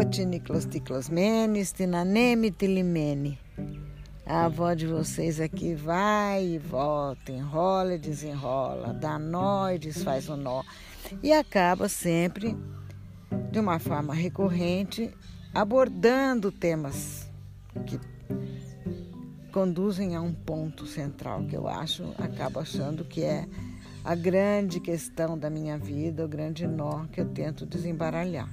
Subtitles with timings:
[0.00, 3.38] Otiniclosticlosmenes, tinaneme tilimene.
[4.24, 10.30] A avó de vocês aqui vai e volta, enrola e desenrola, dá nó e desfaz
[10.30, 10.62] o nó.
[11.22, 12.56] E acaba sempre,
[13.52, 15.10] de uma forma recorrente,
[15.52, 17.28] abordando temas
[17.84, 18.00] que
[19.52, 23.46] conduzem a um ponto central que eu acho, acabo achando que é
[24.02, 28.48] a grande questão da minha vida, o grande nó que eu tento desembaralhar.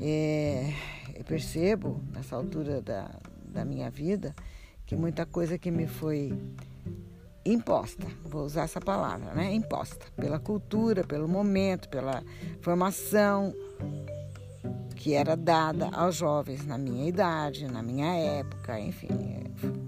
[0.00, 0.72] É,
[1.14, 3.10] eu percebo, nessa altura da,
[3.44, 4.34] da minha vida,
[4.86, 6.32] que muita coisa que me foi
[7.44, 9.52] imposta, vou usar essa palavra, né?
[9.52, 12.22] Imposta pela cultura, pelo momento, pela
[12.60, 13.52] formação
[14.94, 19.08] que era dada aos jovens na minha idade, na minha época, enfim,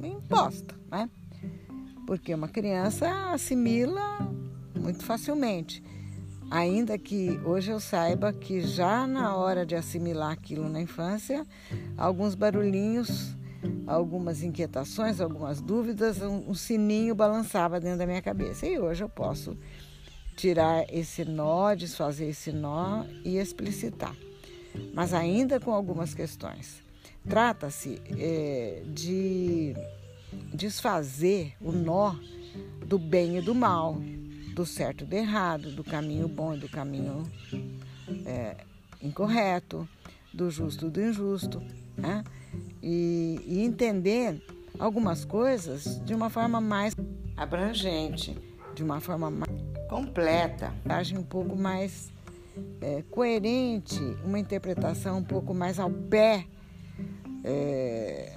[0.02, 1.08] imposta, né?
[2.06, 4.18] Porque uma criança assimila
[4.74, 5.82] muito facilmente.
[6.50, 11.46] Ainda que hoje eu saiba que já na hora de assimilar aquilo na infância,
[11.96, 13.34] alguns barulhinhos,
[13.86, 18.66] algumas inquietações, algumas dúvidas, um, sininho balançava dentro da minha cabeça.
[18.66, 19.56] E hoje eu posso
[20.36, 24.14] tirar esse nó, desfazer esse nó e explicitar.
[24.92, 26.82] Mas ainda com algumas questões.
[27.28, 29.74] Trata-se é, de
[30.52, 32.14] desfazer o nó
[32.86, 33.98] do bem e do mal,
[34.54, 37.24] do certo e do errado, do caminho bom e do caminho
[38.24, 38.56] é,
[39.02, 39.88] incorreto,
[40.32, 41.60] do justo e do injusto,
[41.96, 42.22] né?
[42.82, 44.40] e, e entender
[44.78, 46.94] algumas coisas de uma forma mais
[47.36, 48.36] abrangente,
[48.74, 49.50] de uma forma mais
[49.88, 50.72] completa,
[51.16, 52.12] um pouco mais
[52.80, 56.46] é, coerente, uma interpretação um pouco mais ao pé,
[57.42, 58.32] é,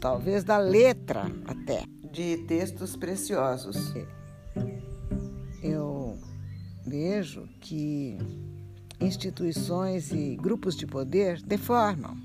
[0.00, 3.94] talvez da letra até, de textos preciosos
[5.66, 6.18] eu
[6.86, 8.16] vejo que
[9.00, 12.16] instituições e grupos de poder deformam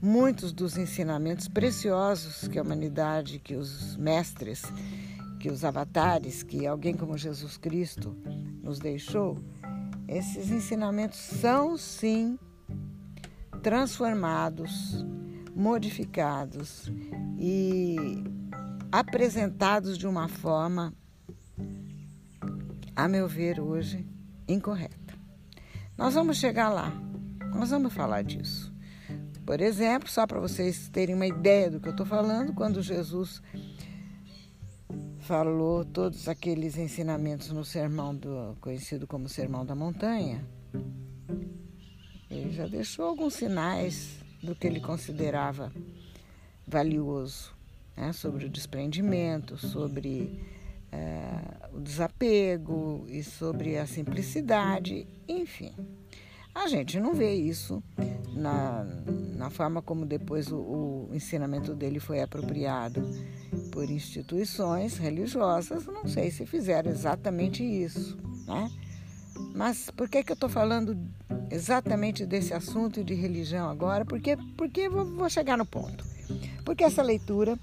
[0.00, 4.62] muitos dos ensinamentos preciosos que a humanidade, que os mestres,
[5.38, 8.16] que os avatares, que alguém como Jesus Cristo
[8.62, 9.38] nos deixou,
[10.08, 12.38] esses ensinamentos são sim
[13.62, 15.04] transformados,
[15.54, 16.90] modificados
[17.38, 18.24] e
[18.90, 20.94] apresentados de uma forma
[22.94, 24.06] a meu ver, hoje
[24.46, 25.14] incorreta.
[25.96, 26.92] Nós vamos chegar lá,
[27.54, 28.72] nós vamos falar disso.
[29.44, 33.42] Por exemplo, só para vocês terem uma ideia do que eu estou falando, quando Jesus
[35.18, 40.44] falou todos aqueles ensinamentos no sermão do, conhecido como Sermão da Montanha,
[42.30, 45.72] ele já deixou alguns sinais do que ele considerava
[46.66, 47.52] valioso,
[47.96, 48.12] né?
[48.12, 50.40] sobre o desprendimento, sobre
[50.92, 55.72] é, o desapego e sobre a simplicidade, enfim.
[56.54, 57.82] A gente não vê isso
[58.34, 58.84] na,
[59.36, 63.02] na forma como depois o, o ensinamento dele foi apropriado
[63.70, 65.86] por instituições religiosas.
[65.86, 68.70] Não sei se fizeram exatamente isso, né?
[69.54, 70.98] Mas por que, que eu estou falando
[71.50, 74.04] exatamente desse assunto de religião agora?
[74.04, 76.04] Porque, porque vou, vou chegar no ponto.
[76.64, 77.58] Porque essa leitura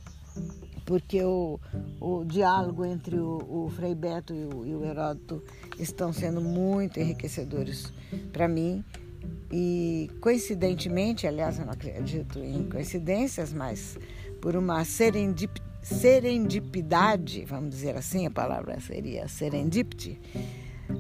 [0.87, 1.59] porque o,
[1.99, 5.43] o diálogo entre o, o Frei Beto e o, e o Heródoto
[5.77, 7.91] estão sendo muito enriquecedores
[8.31, 8.83] para mim.
[9.51, 13.99] E coincidentemente, aliás, eu não acredito em coincidências, mas
[14.41, 20.17] por uma serendip, serendipidade, vamos dizer assim, a palavra seria serendipity,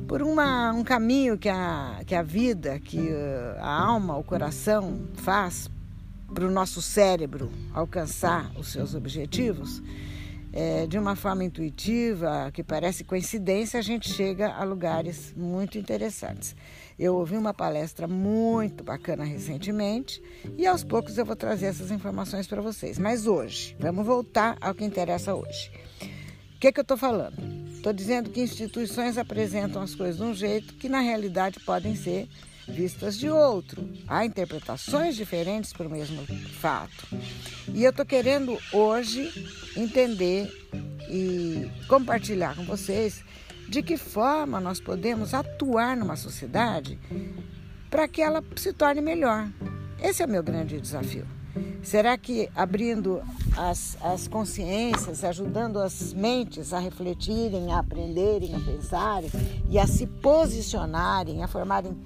[0.05, 3.09] por uma, um caminho que a, que a vida, que
[3.57, 5.69] a alma, o coração faz
[6.33, 9.81] para o nosso cérebro alcançar os seus objetivos,
[10.51, 16.55] é, de uma forma intuitiva, que parece coincidência, a gente chega a lugares muito interessantes.
[16.97, 20.21] Eu ouvi uma palestra muito bacana recentemente
[20.57, 22.97] e aos poucos eu vou trazer essas informações para vocês.
[22.97, 25.71] Mas hoje, vamos voltar ao que interessa hoje.
[26.55, 27.37] O que, que eu estou falando?
[27.75, 32.27] Estou dizendo que instituições apresentam as coisas de um jeito que na realidade podem ser
[32.67, 33.87] vistas de outro.
[34.07, 36.25] Há interpretações diferentes para o mesmo
[36.59, 37.07] fato.
[37.73, 39.31] E eu estou querendo hoje
[39.75, 40.51] entender
[41.09, 43.23] e compartilhar com vocês
[43.67, 46.99] de que forma nós podemos atuar numa sociedade
[47.89, 49.49] para que ela se torne melhor.
[50.01, 51.25] Esse é o meu grande desafio.
[51.81, 53.21] Será que abrindo
[53.55, 59.29] as, as consciências, ajudando as mentes a refletirem, a aprenderem, a pensarem
[59.69, 61.97] e a se posicionarem, a formarem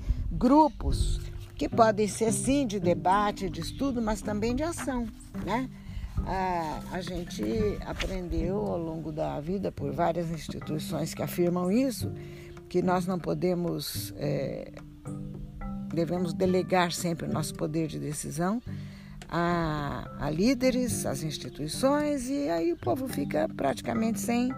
[0.41, 1.19] grupos
[1.55, 5.07] que podem ser sim de debate, de estudo, mas também de ação,
[5.45, 5.69] né?
[6.25, 7.43] A, a gente
[7.85, 12.11] aprendeu ao longo da vida por várias instituições que afirmam isso,
[12.67, 14.71] que nós não podemos é,
[15.93, 18.59] devemos delegar sempre o nosso poder de decisão
[19.29, 24.49] a, a líderes, às instituições, e aí o povo fica praticamente sem,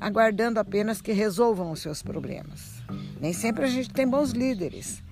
[0.00, 2.82] aguardando apenas que resolvam os seus problemas.
[3.20, 5.02] Nem sempre a gente tem bons líderes.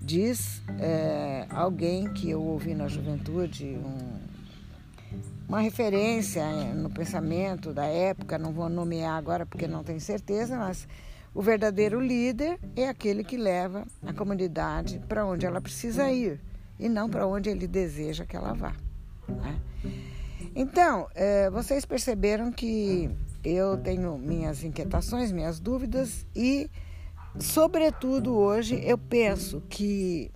[0.00, 4.18] Diz é, alguém que eu ouvi na juventude, um,
[5.48, 6.44] uma referência
[6.74, 10.88] no pensamento da época, não vou nomear agora porque não tenho certeza, mas
[11.34, 16.40] o verdadeiro líder é aquele que leva a comunidade para onde ela precisa ir
[16.78, 18.74] e não para onde ele deseja que ela vá.
[19.28, 19.60] Né?
[20.60, 23.08] Então, é, vocês perceberam que
[23.44, 26.68] eu tenho minhas inquietações, minhas dúvidas e,
[27.38, 30.32] sobretudo hoje, eu penso que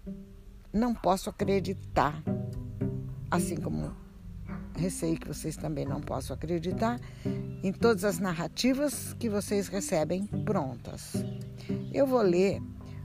[0.72, 2.22] não posso acreditar,
[3.32, 3.96] assim como
[4.76, 7.00] receio que vocês também não possam acreditar,
[7.60, 11.14] em todas as narrativas que vocês recebem prontas.
[11.92, 12.62] Eu vou ler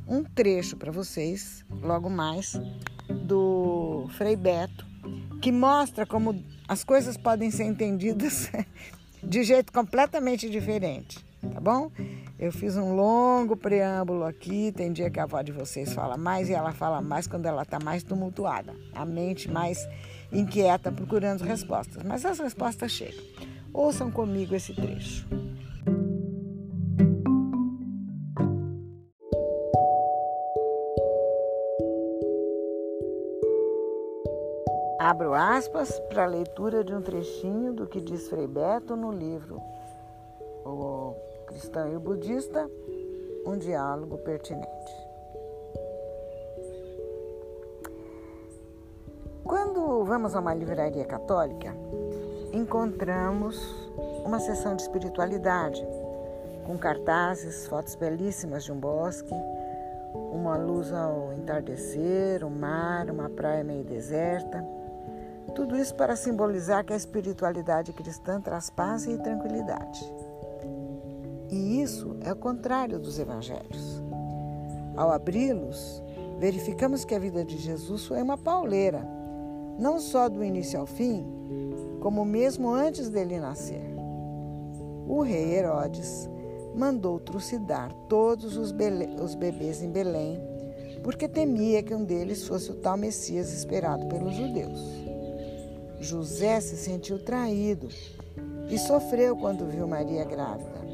[0.07, 2.53] um trecho para vocês, logo mais,
[3.25, 4.85] do Frei Beto,
[5.41, 6.35] que mostra como
[6.67, 8.51] as coisas podem ser entendidas
[9.23, 11.91] de jeito completamente diferente, tá bom?
[12.37, 16.49] Eu fiz um longo preâmbulo aqui, tem dia que a avó de vocês fala mais
[16.49, 19.87] e ela fala mais quando ela está mais tumultuada, a mente mais
[20.31, 23.23] inquieta procurando respostas, mas as respostas chegam.
[23.73, 25.25] Ouçam comigo esse trecho.
[35.09, 39.61] Abro aspas para a leitura de um trechinho do que diz Frei Beto no livro
[40.65, 41.15] O
[41.45, 42.69] Cristão e o Budista,
[43.45, 45.07] um diálogo pertinente.
[49.45, 51.73] Quando vamos a uma livraria católica,
[52.51, 53.57] encontramos
[54.25, 55.87] uma sessão de espiritualidade,
[56.65, 59.33] com cartazes, fotos belíssimas de um bosque,
[60.33, 64.75] uma luz ao entardecer, um mar, uma praia meio deserta
[65.57, 69.99] tudo isso para simbolizar que a espiritualidade cristã traz paz e tranquilidade.
[71.49, 74.03] E isso é o contrário dos evangelhos.
[74.95, 76.03] Ao abri-los,
[76.37, 79.03] verificamos que a vida de Jesus foi uma pauleira,
[79.79, 81.25] não só do início ao fim,
[82.01, 83.95] como mesmo antes dele nascer.
[85.07, 86.29] O rei Herodes
[86.75, 88.71] mandou trucidar todos os,
[89.19, 90.39] os bebês em Belém,
[91.03, 95.06] porque temia que um deles fosse o tal Messias esperado pelos judeus.
[95.99, 97.87] José se sentiu traído
[98.69, 100.85] e sofreu quando viu Maria grávida.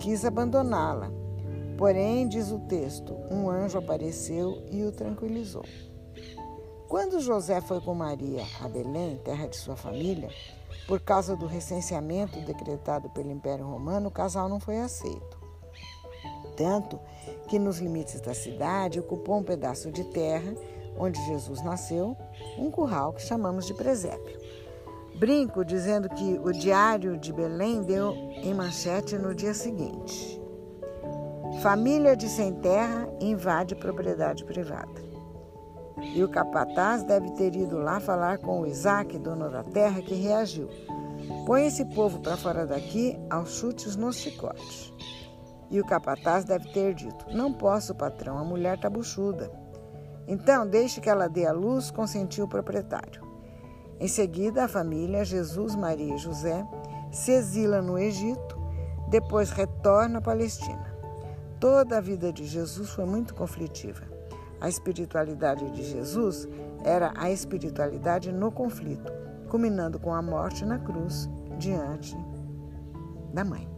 [0.00, 1.10] Quis abandoná-la,
[1.78, 5.64] porém, diz o texto, um anjo apareceu e o tranquilizou.
[6.88, 10.28] Quando José foi com Maria a Belém, terra de sua família,
[10.86, 15.40] por causa do recenseamento decretado pelo Império Romano, o casal não foi aceito.
[16.54, 17.00] Tanto
[17.48, 20.54] que, nos limites da cidade, ocupou um pedaço de terra
[20.96, 22.16] onde Jesus nasceu,
[22.58, 24.40] um curral que chamamos de presépio.
[25.14, 28.12] Brinco dizendo que o Diário de Belém deu
[28.42, 30.40] em manchete no dia seguinte:
[31.62, 35.12] Família de sem terra invade propriedade privada.
[36.14, 40.14] E o capataz deve ter ido lá falar com o Isaac, dono da terra, que
[40.14, 40.68] reagiu.
[41.46, 44.92] Põe esse povo para fora daqui aos chutes nos chicotes.
[45.70, 49.61] E o capataz deve ter dito: Não posso, patrão, a mulher está buchuda.
[50.26, 53.22] Então, deixe que ela dê a luz, consentiu o proprietário.
[53.98, 56.66] Em seguida, a família, Jesus, Maria e José,
[57.10, 58.58] se exila no Egito,
[59.08, 60.92] depois retorna à Palestina.
[61.60, 64.02] Toda a vida de Jesus foi muito conflitiva.
[64.60, 66.48] A espiritualidade de Jesus
[66.84, 69.12] era a espiritualidade no conflito,
[69.48, 72.16] culminando com a morte na cruz diante
[73.32, 73.71] da mãe.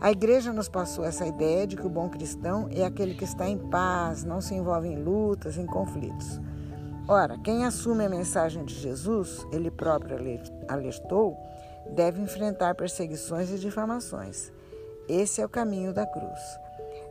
[0.00, 3.48] A igreja nos passou essa ideia de que o bom cristão é aquele que está
[3.48, 6.38] em paz, não se envolve em lutas, em conflitos.
[7.08, 10.18] Ora, quem assume a mensagem de Jesus, ele próprio
[10.68, 11.36] alertou,
[11.94, 14.52] deve enfrentar perseguições e difamações.
[15.08, 16.40] Esse é o caminho da cruz.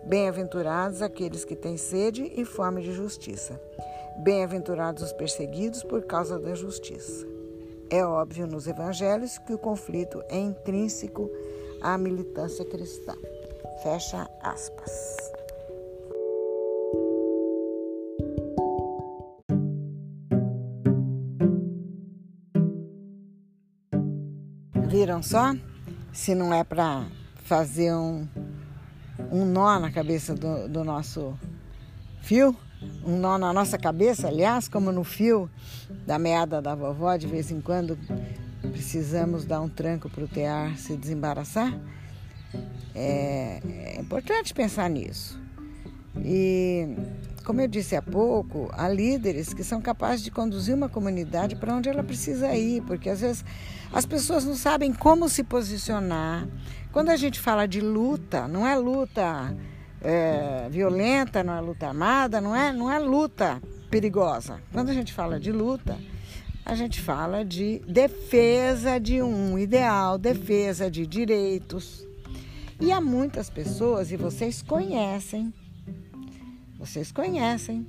[0.06, 3.60] Bem-aventurados aqueles que têm sede e fome de justiça.
[4.18, 7.26] Bem-aventurados os perseguidos por causa da justiça.
[7.90, 11.32] É óbvio nos evangelhos que o conflito é intrínseco
[11.86, 13.14] à militância cristã.
[13.84, 15.18] Fecha aspas.
[24.88, 25.54] Viram só?
[26.12, 27.06] Se não é para
[27.44, 28.28] fazer um,
[29.32, 31.38] um nó na cabeça do, do nosso
[32.22, 32.56] fio,
[33.06, 35.48] um nó na nossa cabeça, aliás, como no fio
[36.08, 37.96] da meada da vovó, de vez em quando
[38.72, 41.74] precisamos dar um tranco para o tear se desembaraçar.
[42.94, 45.40] É, é importante pensar nisso.
[46.18, 46.96] E
[47.44, 51.76] como eu disse há pouco, há líderes que são capazes de conduzir uma comunidade para
[51.76, 53.46] onde ela precisa ir, porque às vezes
[53.94, 56.48] as pessoas não sabem como se posicionar.
[56.92, 59.56] Quando a gente fala de luta, não é luta
[60.02, 64.60] é, violenta, não é luta armada, não é, não é luta perigosa.
[64.72, 65.98] Quando a gente fala de luta,
[66.66, 72.04] a gente fala de defesa de um ideal, defesa de direitos.
[72.82, 75.54] E há muitas pessoas, e vocês conhecem,
[76.78, 77.88] vocês conhecem,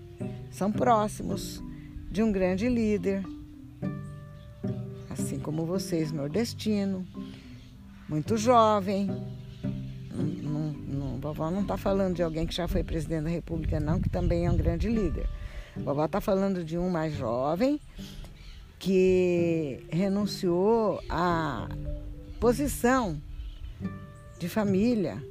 [0.51, 1.63] são próximos
[2.11, 3.25] de um grande líder,
[5.09, 7.05] assim como vocês, nordestino,
[8.07, 9.09] muito jovem.
[10.13, 14.09] Não, vovó não está falando de alguém que já foi presidente da República, não, que
[14.11, 15.27] também é um grande líder.
[15.77, 17.81] Vovó está falando de um mais jovem
[18.79, 21.69] que renunciou à
[22.39, 23.21] posição
[24.39, 25.23] de família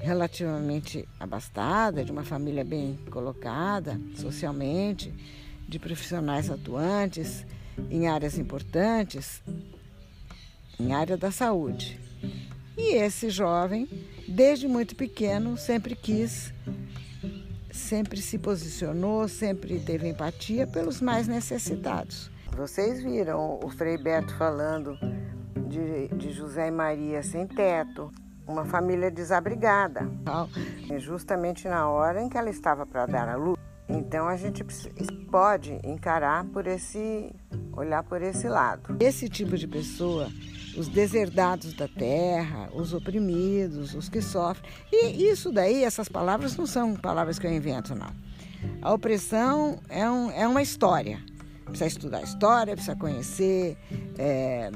[0.00, 5.12] relativamente abastada, de uma família bem colocada socialmente,
[5.68, 7.44] de profissionais atuantes
[7.90, 9.42] em áreas importantes,
[10.78, 12.00] em área da saúde.
[12.76, 13.88] E esse jovem,
[14.28, 16.52] desde muito pequeno, sempre quis,
[17.70, 22.30] sempre se posicionou, sempre teve empatia pelos mais necessitados.
[22.54, 24.98] Vocês viram o Frei Beto falando
[25.68, 28.10] de, de José e Maria sem teto,
[28.46, 30.08] uma família desabrigada,
[30.98, 33.56] justamente na hora em que ela estava para dar a luz.
[33.88, 34.64] Então a gente
[35.30, 37.32] pode encarar por esse,
[37.72, 38.96] olhar por esse lado.
[39.00, 40.28] Esse tipo de pessoa,
[40.76, 44.68] os deserdados da terra, os oprimidos, os que sofrem.
[44.92, 48.10] E isso daí, essas palavras não são palavras que eu invento, não.
[48.82, 51.20] A opressão é, um, é uma história.
[51.66, 53.76] Precisa estudar história, precisa conhecer
[54.18, 54.70] é,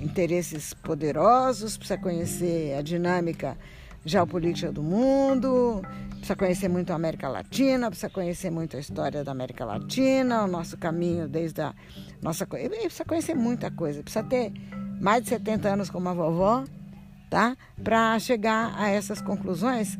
[0.00, 3.56] interesses poderosos, precisa conhecer a dinâmica
[4.04, 9.32] geopolítica do mundo, precisa conhecer muito a América Latina, precisa conhecer muito a história da
[9.32, 11.74] América Latina, o nosso caminho desde a
[12.22, 14.52] nossa precisa conhecer muita coisa, precisa ter
[15.00, 16.64] mais de 70 anos como a vovó,
[17.28, 17.56] tá?
[17.82, 19.98] Para chegar a essas conclusões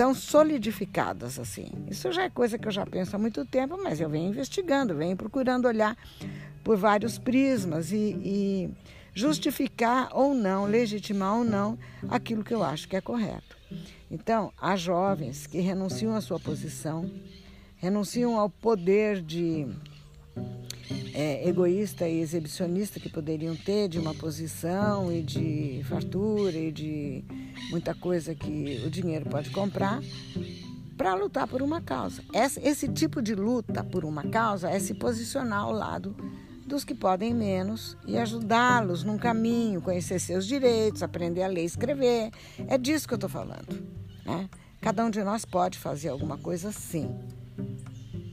[0.00, 1.70] tão solidificadas assim.
[1.86, 4.94] Isso já é coisa que eu já penso há muito tempo, mas eu venho investigando,
[4.94, 5.94] venho procurando olhar
[6.64, 8.70] por vários prismas e, e
[9.12, 11.78] justificar ou não, legitimar ou não
[12.08, 13.58] aquilo que eu acho que é correto.
[14.10, 17.10] Então, há jovens que renunciam à sua posição,
[17.76, 19.68] renunciam ao poder de
[21.14, 27.24] é, egoísta e exibicionista que poderiam ter de uma posição e de fartura e de
[27.70, 30.00] muita coisa que o dinheiro pode comprar
[30.96, 32.22] para lutar por uma causa.
[32.32, 36.14] Esse, esse tipo de luta por uma causa é se posicionar ao lado
[36.66, 41.66] dos que podem menos e ajudá-los num caminho, conhecer seus direitos, aprender a ler e
[41.66, 42.30] escrever.
[42.68, 43.82] É disso que eu estou falando.
[44.24, 44.48] Né?
[44.80, 47.10] Cada um de nós pode fazer alguma coisa sim.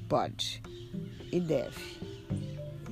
[0.08, 0.62] Pode
[1.32, 2.17] e deve.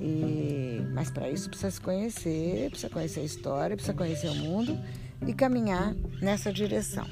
[0.00, 4.78] E, mas para isso precisa se conhecer, precisa conhecer a história, precisa conhecer o mundo
[5.26, 7.06] e caminhar nessa direção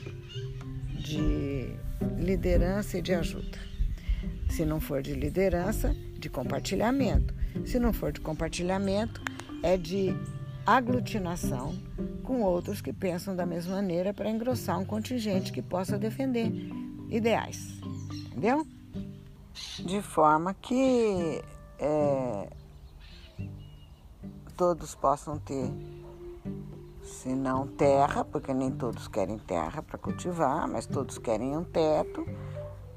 [0.99, 1.75] de
[2.19, 3.59] liderança e de ajuda.
[4.50, 7.35] Se não for de liderança, de compartilhamento.
[7.64, 9.21] Se não for de compartilhamento,
[9.62, 10.14] é de
[10.67, 11.75] aglutinação
[12.23, 16.50] com outros que pensam da mesma maneira para engrossar um contingente que possa defender
[17.11, 17.81] ideais.
[18.26, 18.67] Entendeu?
[19.85, 21.43] De forma que
[21.79, 22.49] é,
[24.56, 25.70] todos possam ter,
[27.02, 32.26] se não terra, porque nem todos querem terra para cultivar, mas todos querem um teto,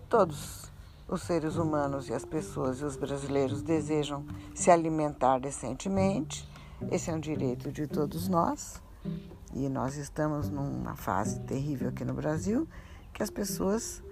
[0.07, 0.71] todos
[1.07, 6.47] os seres humanos e as pessoas e os brasileiros desejam se alimentar decentemente.
[6.91, 8.81] Esse é um direito de todos nós.
[9.53, 12.67] E nós estamos numa fase terrível aqui no Brasil
[13.13, 14.03] que as pessoas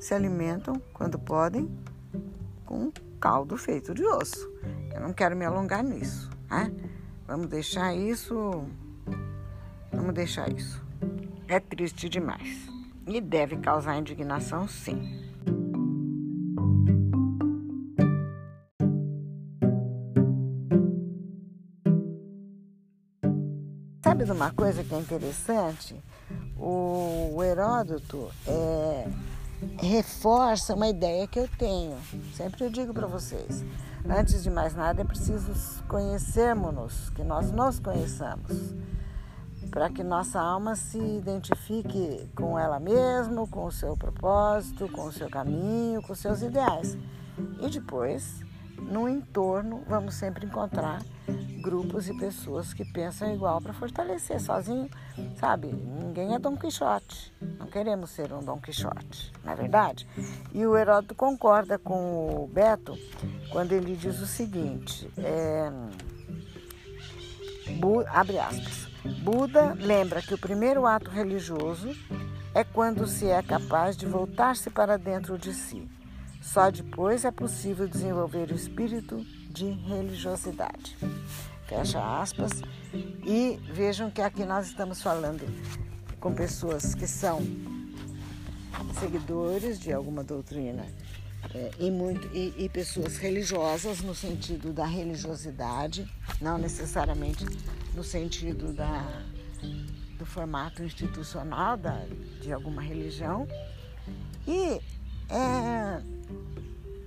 [0.00, 1.70] se alimentam quando podem
[2.64, 4.50] com caldo feito de osso.
[4.92, 6.72] Eu não quero me alongar nisso, né?
[7.26, 8.64] Vamos deixar isso.
[9.92, 10.82] Vamos deixar isso.
[11.46, 12.68] É triste demais.
[13.06, 15.30] E deve causar indignação, sim.
[24.02, 25.96] Sabe de uma coisa que é interessante?
[26.56, 29.08] O, Heródoto é,
[29.78, 31.96] reforça uma ideia que eu tenho.
[32.36, 33.64] Sempre eu digo para vocês:
[34.08, 35.52] antes de mais nada é preciso
[35.84, 38.74] conhecermos-nos, que nós nos conheçamos,
[39.70, 45.12] para que nossa alma se identifique com ela mesma, com o seu propósito, com o
[45.12, 46.96] seu caminho, com os seus ideais.
[47.60, 48.40] E depois
[48.80, 51.02] no entorno vamos sempre encontrar
[51.60, 54.88] grupos e pessoas que pensam igual para fortalecer sozinho,
[55.38, 55.68] sabe?
[55.68, 57.32] Ninguém é Dom Quixote.
[57.58, 60.08] Não queremos ser um Dom Quixote, não é verdade?
[60.52, 62.98] E o Heródoto concorda com o Beto
[63.50, 65.70] quando ele diz o seguinte: é,
[68.08, 68.88] abre aspas.
[69.22, 71.94] Buda lembra que o primeiro ato religioso
[72.54, 75.88] é quando se é capaz de voltar-se para dentro de si.
[76.42, 80.96] Só depois é possível desenvolver o espírito de religiosidade.
[81.66, 82.50] Fecha aspas.
[83.24, 85.44] E vejam que aqui nós estamos falando
[86.18, 87.40] com pessoas que são
[88.98, 90.84] seguidores de alguma doutrina
[91.54, 96.06] é, e, muito, e, e, pessoas religiosas no sentido da religiosidade,
[96.40, 97.44] não necessariamente
[97.94, 99.22] no sentido da,
[100.18, 102.04] do formato institucional da,
[102.40, 103.48] de alguma religião.
[104.46, 104.80] E
[105.28, 106.02] é,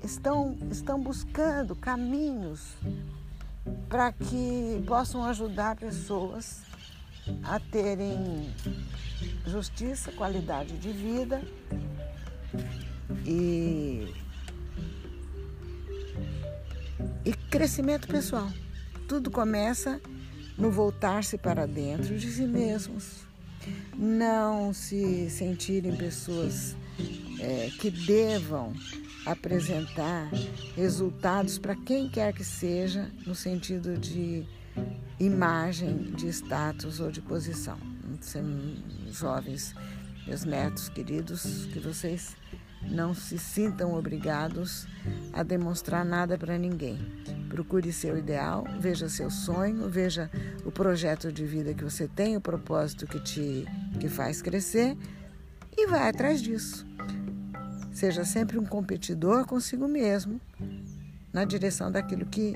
[0.03, 2.75] estão, estão buscando caminhos
[3.87, 6.63] para que possam ajudar pessoas
[7.43, 8.53] a terem
[9.45, 11.41] justiça, qualidade de vida
[13.25, 14.13] e,
[17.25, 18.49] e crescimento pessoal.
[19.07, 20.01] Tudo começa
[20.57, 23.21] no voltar-se para dentro de si mesmos,
[23.95, 26.75] não se sentirem pessoas
[27.39, 28.73] é, que devam
[29.25, 30.29] apresentar
[30.75, 34.45] resultados para quem quer que seja, no sentido de
[35.19, 37.77] imagem, de status ou de posição.
[39.11, 39.75] Jovens,
[40.25, 42.35] meus netos queridos, que vocês
[42.89, 44.87] não se sintam obrigados
[45.31, 46.97] a demonstrar nada para ninguém.
[47.49, 50.29] Procure seu ideal, veja seu sonho, veja
[50.65, 53.65] o projeto de vida que você tem, o propósito que te
[53.99, 54.97] que faz crescer
[55.77, 56.85] e vai atrás disso.
[57.91, 60.41] Seja sempre um competidor consigo mesmo
[61.31, 62.55] na direção daquilo que,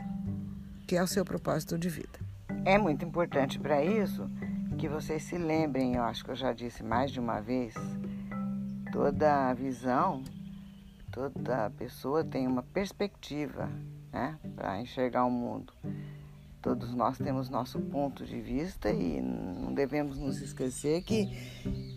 [0.88, 2.20] que é o seu propósito de vida.
[2.66, 4.30] É muito importante para isso
[4.78, 7.74] que vocês se lembrem, eu acho que eu já disse mais de uma vez,
[8.92, 10.24] toda visão,
[11.12, 13.70] toda pessoa tem uma perspectiva
[14.12, 15.74] né, para enxergar o mundo.
[16.62, 21.28] Todos nós temos nosso ponto de vista e não devemos nos esquecer que,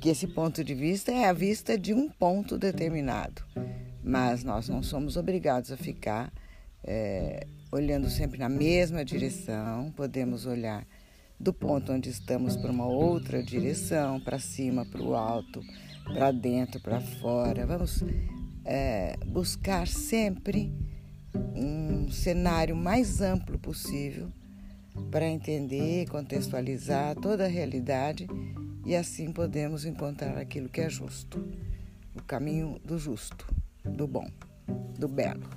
[0.00, 3.42] que esse ponto de vista é a vista de um ponto determinado.
[4.03, 6.33] Mas nós não somos obrigados a ficar
[6.85, 10.87] é, olhando sempre na mesma direção, podemos olhar
[11.38, 15.62] do ponto onde estamos para uma outra direção, para cima, para o alto,
[16.12, 17.66] para dentro, para fora.
[17.66, 18.05] Vamos
[18.64, 20.73] é, buscar sempre
[21.55, 24.29] um cenário mais amplo possível
[25.11, 28.27] para entender, contextualizar toda a realidade
[28.85, 31.44] e assim podemos encontrar aquilo que é justo,
[32.14, 33.46] o caminho do justo,
[33.85, 34.29] do bom,
[34.99, 35.49] do belo.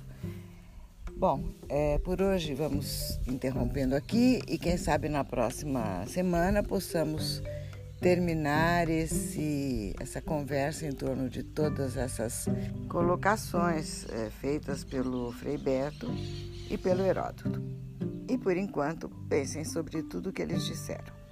[1.16, 7.40] Bom, é, por hoje vamos interrompendo aqui e quem sabe na próxima semana possamos
[8.04, 12.44] terminar esse, essa conversa em torno de todas essas
[12.86, 16.10] colocações é, feitas pelo Frei Beto
[16.68, 17.62] e pelo Heródoto.
[18.28, 21.23] E por enquanto, pensem sobre tudo o que eles disseram.